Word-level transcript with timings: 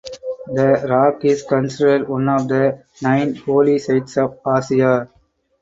The 0.47 0.83
rock 0.89 1.23
is 1.25 1.43
considered 1.43 2.09
one 2.09 2.27
of 2.27 2.47
the 2.47 2.85
"Nine 3.03 3.35
Holy 3.35 3.77
Sites 3.77 4.17
of 4.17 4.39
Asia". 4.47 5.07